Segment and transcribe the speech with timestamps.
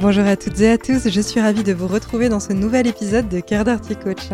[0.00, 2.86] Bonjour à toutes et à tous, je suis ravie de vous retrouver dans ce nouvel
[2.86, 4.28] épisode de Cœur d'Arty Coach.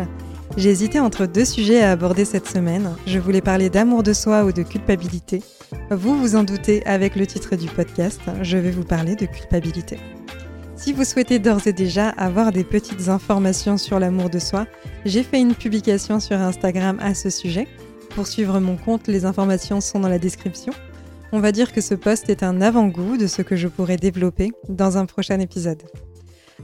[0.57, 2.93] J'ai hésité entre deux sujets à aborder cette semaine.
[3.07, 5.41] Je voulais parler d'amour de soi ou de culpabilité.
[5.89, 9.97] Vous vous en doutez avec le titre du podcast, je vais vous parler de culpabilité.
[10.75, 14.67] Si vous souhaitez d'ores et déjà avoir des petites informations sur l'amour de soi,
[15.05, 17.69] j'ai fait une publication sur Instagram à ce sujet.
[18.15, 20.73] Pour suivre mon compte, les informations sont dans la description.
[21.35, 24.51] On va dire que ce post est un avant-goût de ce que je pourrais développer
[24.69, 25.81] dans un prochain épisode.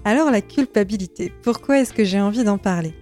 [0.05, 2.93] Alors la culpabilité, pourquoi est-ce que j'ai envie d'en parler?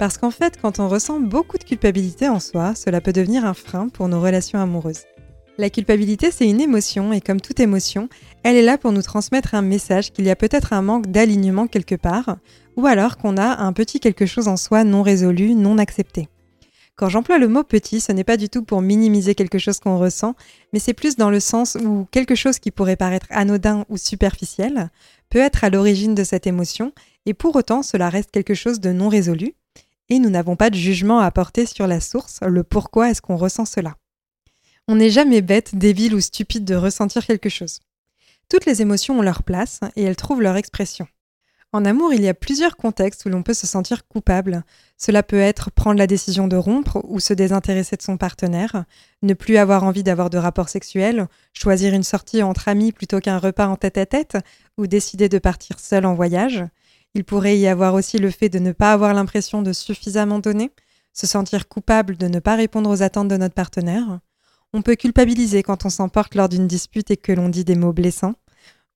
[0.00, 3.54] Parce qu'en fait, quand on ressent beaucoup de culpabilité en soi, cela peut devenir un
[3.54, 5.04] frein pour nos relations amoureuses.
[5.58, 8.08] La culpabilité, c'est une émotion et comme toute émotion,
[8.42, 11.68] elle est là pour nous transmettre un message qu'il y a peut-être un manque d'alignement
[11.68, 12.38] quelque part,
[12.76, 16.28] ou alors qu'on a un petit quelque chose en soi non résolu, non accepté.
[16.96, 19.98] Quand j'emploie le mot petit, ce n'est pas du tout pour minimiser quelque chose qu'on
[19.98, 20.34] ressent,
[20.72, 24.90] mais c'est plus dans le sens où quelque chose qui pourrait paraître anodin ou superficiel
[25.30, 26.92] peut être à l'origine de cette émotion,
[27.24, 29.54] et pour autant cela reste quelque chose de non résolu,
[30.10, 33.36] et nous n'avons pas de jugement à apporter sur la source, le pourquoi est-ce qu'on
[33.36, 33.96] ressent cela.
[34.86, 37.80] On n'est jamais bête, débile ou stupide de ressentir quelque chose.
[38.50, 41.06] Toutes les émotions ont leur place et elles trouvent leur expression.
[41.74, 44.62] En amour, il y a plusieurs contextes où l'on peut se sentir coupable.
[44.98, 48.84] Cela peut être prendre la décision de rompre ou se désintéresser de son partenaire,
[49.22, 53.38] ne plus avoir envie d'avoir de rapports sexuels, choisir une sortie entre amis plutôt qu'un
[53.38, 54.36] repas en tête-à-tête,
[54.76, 56.62] ou décider de partir seul en voyage.
[57.14, 60.72] Il pourrait y avoir aussi le fait de ne pas avoir l'impression de suffisamment donner,
[61.14, 64.20] se sentir coupable de ne pas répondre aux attentes de notre partenaire.
[64.74, 67.94] On peut culpabiliser quand on s'emporte lors d'une dispute et que l'on dit des mots
[67.94, 68.34] blessants.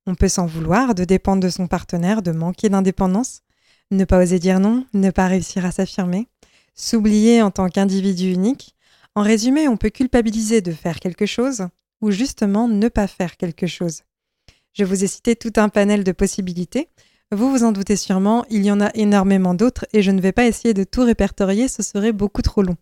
[0.07, 3.43] On peut s'en vouloir de dépendre de son partenaire, de manquer d'indépendance,
[3.91, 6.29] ne pas oser dire non, ne pas réussir à s'affirmer,
[6.75, 8.75] s'oublier en tant qu'individu unique.
[9.15, 11.67] En résumé, on peut culpabiliser de faire quelque chose
[12.01, 14.03] ou justement ne pas faire quelque chose.
[14.75, 16.89] Je vous ai cité tout un panel de possibilités.
[17.33, 20.33] Vous vous en doutez sûrement, il y en a énormément d'autres et je ne vais
[20.33, 22.77] pas essayer de tout répertorier, ce serait beaucoup trop long.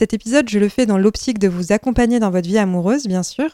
[0.00, 3.22] Cet épisode, je le fais dans l'optique de vous accompagner dans votre vie amoureuse, bien
[3.22, 3.52] sûr,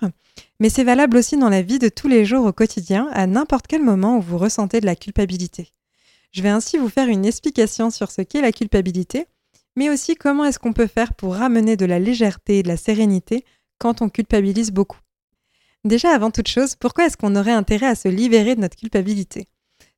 [0.60, 3.66] mais c'est valable aussi dans la vie de tous les jours au quotidien, à n'importe
[3.66, 5.72] quel moment où vous ressentez de la culpabilité.
[6.30, 9.26] Je vais ainsi vous faire une explication sur ce qu'est la culpabilité,
[9.74, 12.76] mais aussi comment est-ce qu'on peut faire pour ramener de la légèreté et de la
[12.76, 13.44] sérénité
[13.80, 15.00] quand on culpabilise beaucoup.
[15.84, 19.48] Déjà, avant toute chose, pourquoi est-ce qu'on aurait intérêt à se libérer de notre culpabilité?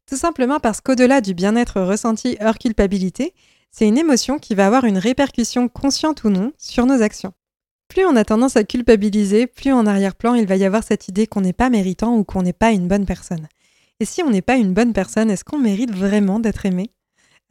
[0.07, 3.35] Tout simplement parce qu'au-delà du bien-être ressenti hors culpabilité,
[3.79, 7.33] c'est une émotion qui va avoir une répercussion consciente ou non sur nos actions.
[7.87, 11.29] Plus on a tendance à culpabiliser, plus en arrière-plan il va y avoir cette idée
[11.29, 13.47] qu'on n'est pas méritant ou qu'on n'est pas une bonne personne.
[14.01, 16.91] Et si on n'est pas une bonne personne, est-ce qu'on mérite vraiment d'être aimé?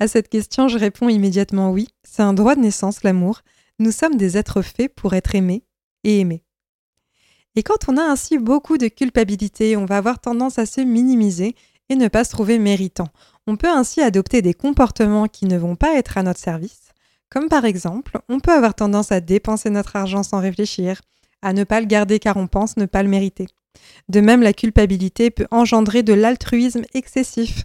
[0.02, 1.88] À cette question, je réponds immédiatement oui.
[2.04, 3.40] C'est un droit de naissance, l'amour.
[3.80, 5.64] Nous sommes des êtres faits pour être aimés
[6.04, 6.44] et aimés.
[7.56, 11.56] Et quand on a ainsi beaucoup de culpabilité, on va avoir tendance à se minimiser
[11.88, 13.08] et ne pas se trouver méritant.
[13.48, 16.92] On peut ainsi adopter des comportements qui ne vont pas être à notre service,
[17.30, 21.02] comme par exemple, on peut avoir tendance à dépenser notre argent sans réfléchir,
[21.42, 23.48] à ne pas le garder car on pense ne pas le mériter.
[24.10, 27.64] De même, la culpabilité peut engendrer de l'altruisme excessif.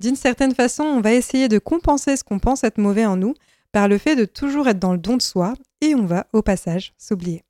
[0.00, 3.34] D'une certaine façon, on va essayer de compenser ce qu'on pense être mauvais en nous
[3.70, 6.42] par le fait de toujours être dans le don de soi et on va, au
[6.42, 7.42] passage, s'oublier.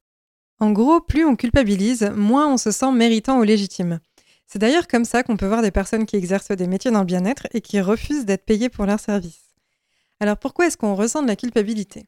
[0.60, 3.98] En gros, plus on culpabilise, moins on se sent méritant ou légitime.
[4.52, 7.06] C'est d'ailleurs comme ça qu'on peut voir des personnes qui exercent des métiers dans le
[7.06, 9.54] bien-être et qui refusent d'être payées pour leurs services.
[10.20, 12.04] Alors pourquoi est-ce qu'on ressent de la culpabilité?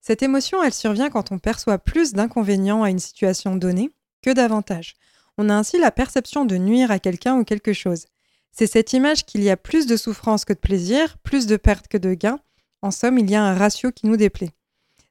[0.00, 3.90] Cette émotion, elle survient quand on perçoit plus d'inconvénients à une situation donnée
[4.22, 4.94] que d'avantages.
[5.38, 8.06] On a ainsi la perception de nuire à quelqu'un ou quelque chose.
[8.52, 11.88] C'est cette image qu'il y a plus de souffrance que de plaisir, plus de pertes
[11.88, 12.38] que de gains.
[12.80, 14.52] En somme, il y a un ratio qui nous déplaît.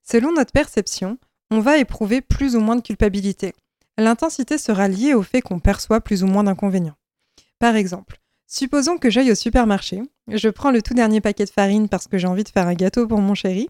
[0.10, 1.18] Selon notre perception,
[1.52, 3.54] on va éprouver plus ou moins de culpabilité
[3.98, 6.98] l'intensité sera liée au fait qu'on perçoit plus ou moins d'inconvénients.
[7.60, 11.90] Par exemple, supposons que j'aille au supermarché, je prends le tout dernier paquet de farine
[11.90, 13.70] parce que j'ai envie de faire un gâteau pour mon chéri,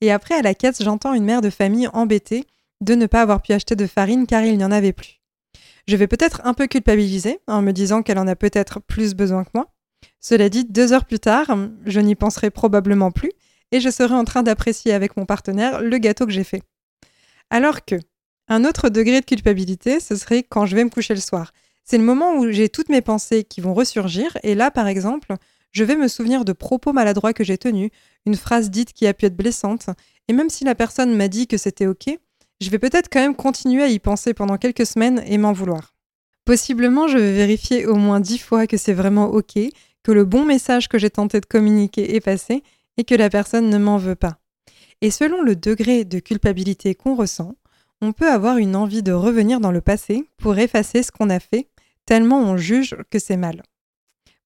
[0.00, 2.44] et après à la caisse j'entends une mère de famille embêtée
[2.80, 5.20] de ne pas avoir pu acheter de farine car il n'y en avait plus.
[5.86, 9.44] Je vais peut-être un peu culpabiliser en me disant qu'elle en a peut-être plus besoin
[9.44, 9.72] que moi.
[10.20, 11.46] Cela dit, deux heures plus tard,
[11.84, 13.32] je n'y penserai probablement plus
[13.70, 16.62] et je serai en train d'apprécier avec mon partenaire le gâteau que j'ai fait.
[17.50, 17.96] Alors que,
[18.48, 21.52] un autre degré de culpabilité, ce serait quand je vais me coucher le soir.
[21.84, 25.34] C'est le moment où j'ai toutes mes pensées qui vont ressurgir, et là, par exemple,
[25.72, 27.90] je vais me souvenir de propos maladroits que j'ai tenus,
[28.26, 29.88] une phrase dite qui a pu être blessante,
[30.28, 32.16] et même si la personne m'a dit que c'était ok,
[32.60, 35.94] je vais peut-être quand même continuer à y penser pendant quelques semaines et m'en vouloir.
[36.44, 39.58] Possiblement, je vais vérifier au moins dix fois que c'est vraiment ok,
[40.02, 42.62] que le bon message que j'ai tenté de communiquer est passé
[42.96, 44.38] et que la personne ne m'en veut pas.
[45.00, 47.56] Et selon le degré de culpabilité qu'on ressent,
[48.00, 51.40] on peut avoir une envie de revenir dans le passé pour effacer ce qu'on a
[51.40, 51.68] fait,
[52.06, 53.62] tellement on juge que c'est mal.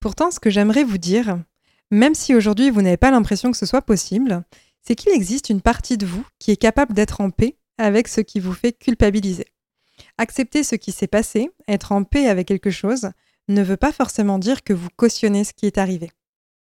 [0.01, 1.39] Pourtant, ce que j'aimerais vous dire,
[1.91, 4.45] même si aujourd'hui vous n'avez pas l'impression que ce soit possible,
[4.83, 8.21] c'est qu'il existe une partie de vous qui est capable d'être en paix avec ce
[8.21, 9.47] qui vous fait culpabiliser.
[10.19, 13.11] Accepter ce qui s'est passé, être en paix avec quelque chose,
[13.49, 16.11] ne veut pas forcément dire que vous cautionnez ce qui est arrivé.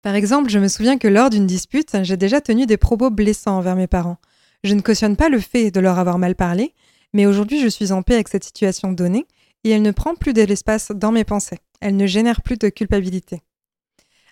[0.03, 3.57] Par exemple, je me souviens que lors d'une dispute, j'ai déjà tenu des propos blessants
[3.57, 4.19] envers mes parents.
[4.67, 6.75] Je ne cautionne pas le fait de leur avoir mal parlé,
[7.13, 9.25] mais aujourd'hui je suis en paix avec cette situation donnée
[9.63, 11.61] et elle ne prend plus de l'espace dans mes pensées.
[11.81, 13.43] Elle ne génère plus de culpabilité.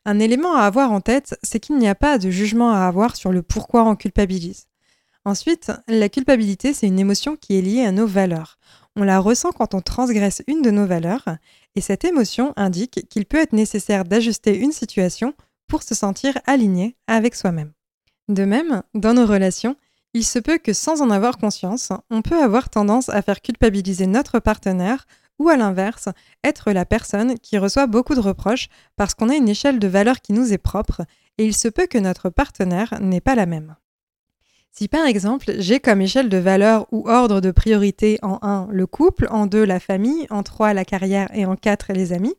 [0.05, 3.15] Un élément à avoir en tête, c'est qu'il n'y a pas de jugement à avoir
[3.15, 4.67] sur le pourquoi on culpabilise.
[5.25, 8.59] Ensuite, la culpabilité, c'est une émotion qui est liée à nos valeurs.
[8.97, 11.29] On la ressent quand on transgresse une de nos valeurs,
[11.77, 15.33] et cette émotion indique qu'il peut être nécessaire d'ajuster une situation
[15.69, 17.71] pour se sentir aligné avec soi-même.
[18.29, 19.77] De même, dans nos relations,
[20.15, 24.07] il se peut que sans en avoir conscience, on peut avoir tendance à faire culpabiliser
[24.07, 25.07] notre partenaire
[25.41, 26.09] ou à l'inverse,
[26.45, 30.21] être la personne qui reçoit beaucoup de reproches parce qu'on a une échelle de valeur
[30.21, 31.03] qui nous est propre
[31.39, 33.75] et il se peut que notre partenaire n'ait pas la même.
[34.71, 38.87] Si par exemple j'ai comme échelle de valeur ou ordre de priorité en 1 le
[38.87, 42.35] couple, en 2 la famille, en 3 la carrière et en 4 les amis,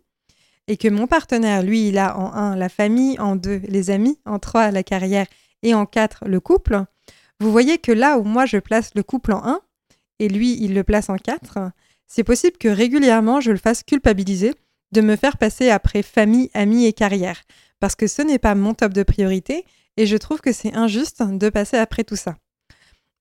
[0.67, 4.19] et que mon partenaire, lui, il a en 1 la famille, en 2 les amis,
[4.25, 5.27] en 3 la carrière
[5.61, 6.85] et en 4 le couple,
[7.39, 9.61] vous voyez que là où moi je place le couple en 1
[10.19, 11.71] et lui il le place en 4,
[12.07, 14.53] c'est possible que régulièrement je le fasse culpabiliser
[14.91, 17.41] de me faire passer après famille, amis et carrière,
[17.79, 19.65] parce que ce n'est pas mon top de priorité
[19.97, 22.37] et je trouve que c'est injuste de passer après tout ça.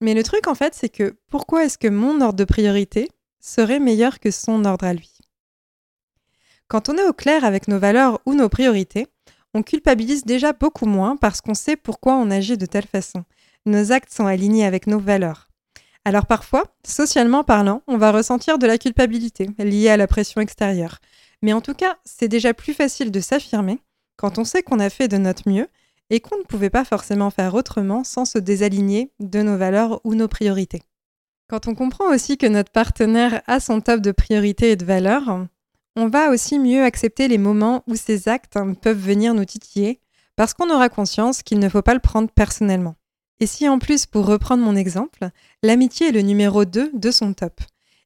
[0.01, 3.09] Mais le truc en fait, c'est que pourquoi est-ce que mon ordre de priorité
[3.41, 5.11] serait meilleur que son ordre à lui?
[6.69, 9.07] Quand on est au clair avec nos valeurs ou nos priorités,
[9.55, 13.25] on culpabilise déjà beaucoup moins parce qu'on sait pourquoi on agit de telle façon.
[13.67, 15.49] Nos actes sont alignés avec nos valeurs.
[16.05, 20.99] Alors parfois, socialement parlant, on va ressentir de la culpabilité liée à la pression extérieure.
[21.41, 23.79] Mais en tout cas, c'est déjà plus facile de s'affirmer
[24.17, 25.67] quand on sait qu'on a fait de notre mieux
[26.11, 30.15] et qu'on ne pouvait pas forcément faire autrement sans se désaligner de nos valeurs ou
[30.15, 30.83] nos priorités.
[31.49, 35.47] Quand on comprend aussi que notre partenaire a son top de priorités et de valeurs,
[35.97, 40.01] on va aussi mieux accepter les moments où ces actes peuvent venir nous titiller
[40.37, 42.97] parce qu'on aura conscience qu'il ne faut pas le prendre personnellement.
[43.41, 45.29] Et si en plus, pour reprendre mon exemple,
[45.63, 47.61] l'amitié est le numéro 2 de son top,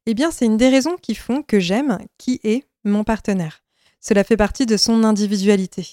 [0.07, 3.63] eh bien c'est une des raisons qui font que j'aime qui est mon partenaire.
[4.01, 5.87] Cela fait partie de son individualité.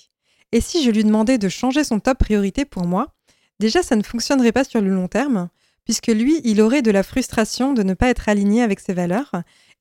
[0.51, 3.13] Et si je lui demandais de changer son top priorité pour moi,
[3.59, 5.49] déjà ça ne fonctionnerait pas sur le long terme,
[5.83, 9.31] puisque lui, il aurait de la frustration de ne pas être aligné avec ses valeurs,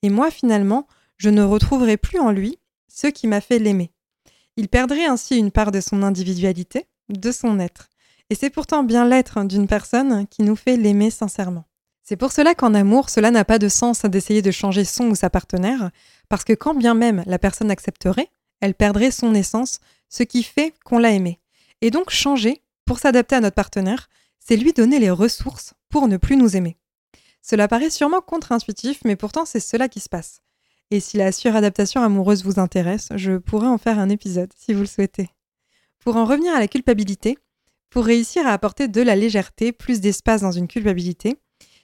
[0.02, 0.86] et moi finalement,
[1.16, 2.58] je ne retrouverais plus en lui
[2.88, 3.92] ce qui m'a fait l'aimer.
[4.56, 7.88] Il perdrait ainsi une part de son individualité, de son être.
[8.30, 11.64] Et c'est pourtant bien l'être d'une personne qui nous fait l'aimer sincèrement.
[12.02, 15.14] C'est pour cela qu'en amour, cela n'a pas de sens d'essayer de changer son ou
[15.14, 15.90] sa partenaire,
[16.28, 18.28] parce que quand bien même la personne accepterait,
[18.60, 21.40] elle perdrait son essence, ce qui fait qu'on l'a aimé.
[21.80, 24.08] Et donc changer, pour s'adapter à notre partenaire,
[24.38, 26.76] c'est lui donner les ressources pour ne plus nous aimer.
[27.40, 30.40] Cela paraît sûrement contre-intuitif, mais pourtant c'est cela qui se passe.
[30.90, 34.80] Et si la suradaptation amoureuse vous intéresse, je pourrais en faire un épisode si vous
[34.80, 35.30] le souhaitez.
[35.98, 37.38] Pour en revenir à la culpabilité,
[37.94, 41.36] pour réussir à apporter de la légèreté, plus d'espace dans une culpabilité,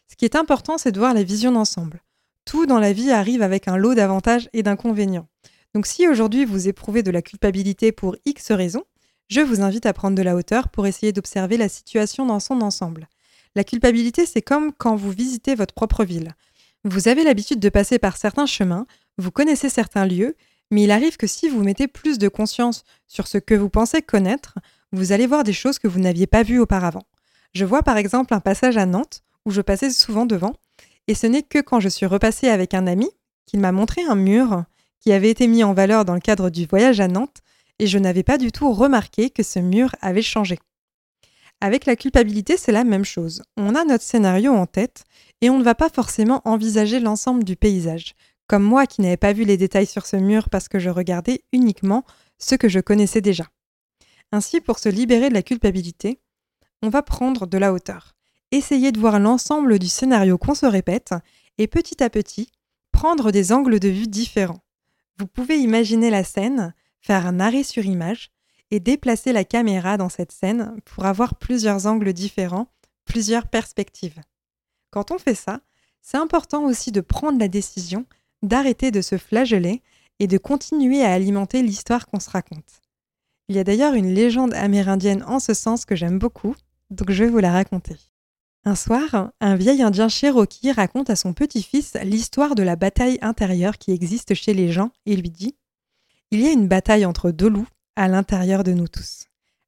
[0.08, 2.02] ce qui est important, c'est de voir la vision d'ensemble.
[2.44, 5.28] Tout dans la vie arrive avec un lot d'avantages et d'inconvénients.
[5.72, 8.82] Donc si aujourd'hui vous éprouvez de la culpabilité pour X raisons,
[9.28, 12.60] je vous invite à prendre de la hauteur pour essayer d'observer la situation dans son
[12.60, 13.08] ensemble.
[13.54, 16.34] La culpabilité, c'est comme quand vous visitez votre propre ville.
[16.82, 20.34] Vous avez l'habitude de passer par certains chemins, vous connaissez certains lieux,
[20.72, 24.02] mais il arrive que si vous mettez plus de conscience sur ce que vous pensez
[24.02, 24.58] connaître,
[24.92, 27.04] vous allez voir des choses que vous n'aviez pas vues auparavant.
[27.52, 30.54] Je vois par exemple un passage à Nantes où je passais souvent devant,
[31.06, 33.08] et ce n'est que quand je suis repassée avec un ami
[33.46, 34.64] qu'il m'a montré un mur
[35.00, 37.38] qui avait été mis en valeur dans le cadre du voyage à Nantes,
[37.78, 40.58] et je n'avais pas du tout remarqué que ce mur avait changé.
[41.62, 43.42] Avec la culpabilité, c'est la même chose.
[43.56, 45.04] On a notre scénario en tête
[45.40, 48.14] et on ne va pas forcément envisager l'ensemble du paysage,
[48.46, 51.42] comme moi qui n'avais pas vu les détails sur ce mur parce que je regardais
[51.52, 52.04] uniquement
[52.38, 53.46] ce que je connaissais déjà.
[54.32, 56.20] Ainsi, pour se libérer de la culpabilité,
[56.82, 58.14] on va prendre de la hauteur,
[58.52, 61.14] essayer de voir l'ensemble du scénario qu'on se répète
[61.58, 62.50] et petit à petit
[62.92, 64.62] prendre des angles de vue différents.
[65.18, 68.30] Vous pouvez imaginer la scène, faire un arrêt sur image
[68.70, 72.68] et déplacer la caméra dans cette scène pour avoir plusieurs angles différents,
[73.04, 74.20] plusieurs perspectives.
[74.90, 75.60] Quand on fait ça,
[76.02, 78.06] c'est important aussi de prendre la décision
[78.42, 79.82] d'arrêter de se flageller
[80.18, 82.80] et de continuer à alimenter l'histoire qu'on se raconte.
[83.50, 86.54] Il y a d'ailleurs une légende amérindienne en ce sens que j'aime beaucoup,
[86.90, 87.96] donc je vais vous la raconter.
[88.64, 93.76] Un soir, un vieil indien Cherokee raconte à son petit-fils l'histoire de la bataille intérieure
[93.76, 95.56] qui existe chez les gens et lui dit
[96.30, 97.66] Il y a une bataille entre deux loups
[97.96, 99.24] à l'intérieur de nous tous.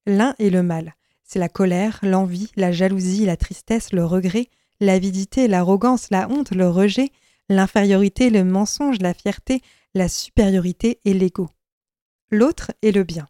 [0.07, 4.47] L'un est le mal, c'est la colère, l'envie, la jalousie, la tristesse, le regret,
[4.79, 7.11] l'avidité, l'arrogance, la honte, le rejet,
[7.49, 9.61] l'infériorité, le mensonge, la fierté,
[9.93, 11.49] la supériorité et l'ego.
[12.31, 13.27] L'autre est le bien.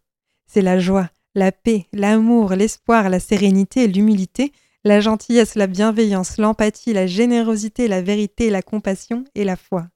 [0.52, 4.52] C'est la joie, la paix, l'amour, l'espoir, la sérénité, l'humilité,
[4.85, 9.88] la gentillesse, la bienveillance, l'empathie, la générosité, la vérité, la compassion et la foi.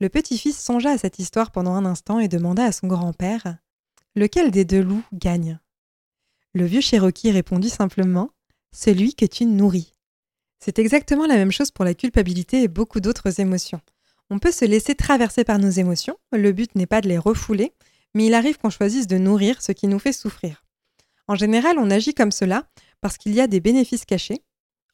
[0.00, 3.56] Le petit-fils songea à cette histoire pendant un instant et demanda à son grand-père
[4.14, 5.58] Lequel des deux loups gagne?
[6.52, 8.28] Le vieux Cherokee répondit simplement
[8.70, 9.94] Celui que tu nourris.
[10.58, 13.80] C'est exactement la même chose pour la culpabilité et beaucoup d'autres émotions.
[14.28, 17.72] On peut se laisser traverser par nos émotions, le but n'est pas de les refouler,
[18.14, 20.64] mais il arrive qu'on choisisse de nourrir ce qui nous fait souffrir.
[21.28, 22.66] En général, on agit comme cela
[23.00, 24.42] parce qu'il y a des bénéfices cachés.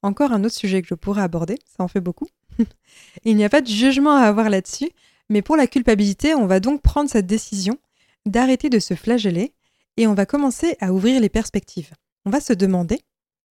[0.03, 2.29] Encore un autre sujet que je pourrais aborder, ça en fait beaucoup.
[3.25, 4.91] il n'y a pas de jugement à avoir là-dessus,
[5.29, 7.79] mais pour la culpabilité, on va donc prendre cette décision
[8.27, 9.55] d'arrêter de se flageller
[9.97, 11.91] et on va commencer à ouvrir les perspectives.
[12.25, 13.01] On va se demander,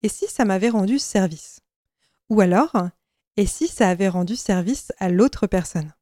[0.03, 1.59] et si ça m'avait rendu service?
[2.29, 2.75] Ou alors,
[3.37, 5.93] et si ça avait rendu service à l'autre personne?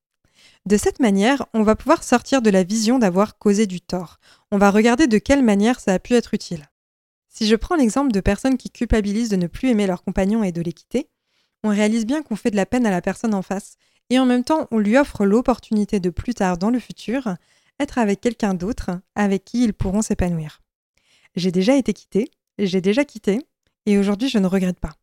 [0.66, 4.20] De cette manière, on va pouvoir sortir de la vision d'avoir causé du tort.
[4.50, 6.70] On va regarder de quelle manière ça a pu être utile.
[7.28, 10.54] Si je prends l'exemple de personnes qui culpabilisent de ne plus aimer leur compagnon et
[10.54, 11.10] de les quitter,
[11.64, 13.76] on réalise bien qu'on fait de la peine à la personne en face,
[14.10, 17.36] et en même temps on lui offre l'opportunité de plus tard dans le futur
[17.80, 20.62] être avec quelqu'un d'autre avec qui ils pourront s'épanouir.
[21.36, 22.30] J'ai déjà été quittée,
[22.60, 23.42] j'ai déjà quitté,
[23.86, 24.94] et aujourd'hui je ne regrette pas.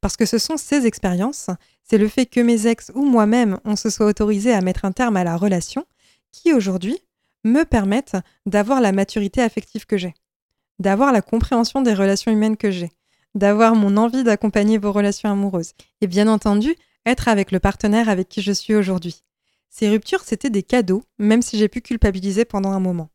[0.00, 1.48] Parce que ce sont ces expériences,
[1.82, 4.92] c'est le fait que mes ex ou moi-même on se soit autorisé à mettre un
[4.92, 5.84] terme à la relation
[6.30, 6.98] qui aujourd'hui
[7.44, 10.14] me permettent d'avoir la maturité affective que j'ai,
[10.78, 12.90] d'avoir la compréhension des relations humaines que j'ai,
[13.34, 16.74] d'avoir mon envie d'accompagner vos relations amoureuses et bien entendu
[17.06, 19.22] être avec le partenaire avec qui je suis aujourd'hui.
[19.70, 23.10] Ces ruptures, c'était des cadeaux, même si j'ai pu culpabiliser pendant un moment.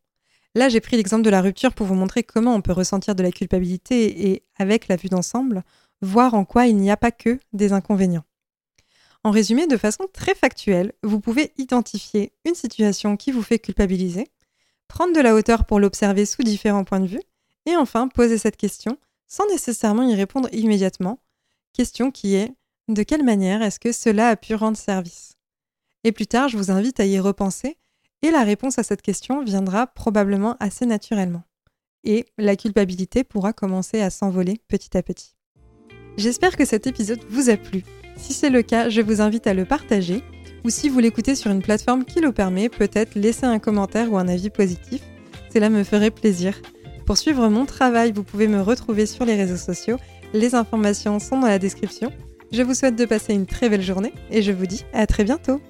[0.54, 3.22] Là, j'ai pris l'exemple de la rupture pour vous montrer comment on peut ressentir de
[3.22, 5.64] la culpabilité et, avec la vue d'ensemble,
[6.02, 8.24] voir en quoi il n'y a pas que des inconvénients.
[9.22, 14.28] En résumé, de façon très factuelle, vous pouvez identifier une situation qui vous fait culpabiliser,
[14.88, 17.22] prendre de la hauteur pour l'observer sous différents points de vue,
[17.66, 21.18] et enfin poser cette question sans nécessairement y répondre immédiatement.
[21.72, 22.54] Question qui est
[22.88, 25.36] de quelle manière est-ce que cela a pu rendre service?
[26.04, 27.78] Et plus tard, je vous invite à y repenser,
[28.20, 31.42] et la réponse à cette question viendra probablement assez naturellement.
[32.04, 35.34] Et la culpabilité pourra commencer à s'envoler petit à petit.
[36.16, 37.82] J'espère que cet épisode vous a plu.
[38.16, 40.22] Si c'est le cas, je vous invite à le partager
[40.64, 44.16] ou si vous l'écoutez sur une plateforme qui le permet, peut-être laisser un commentaire ou
[44.16, 45.02] un avis positif.
[45.52, 46.60] Cela me ferait plaisir.
[47.04, 49.98] Pour suivre mon travail, vous pouvez me retrouver sur les réseaux sociaux.
[50.32, 52.10] Les informations sont dans la description.
[52.50, 55.24] Je vous souhaite de passer une très belle journée et je vous dis à très
[55.24, 55.60] bientôt.